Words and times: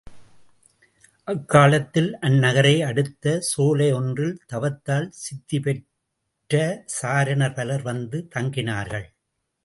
அக்காலத்தில் 1.27 2.07
அந்நகரை 2.21 2.73
அடுத்த 2.85 3.33
சோலை 3.39 3.89
ஒன்றில் 3.91 4.33
தவத்தால் 4.53 5.07
சித்திபெற்ற 5.19 6.63
சாரணர் 6.85 7.53
பலர் 7.53 7.81
வந்து 7.81 8.21
தங்கினார்கள். 8.35 9.07